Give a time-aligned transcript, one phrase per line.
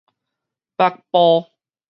[0.77, 1.45] 北埔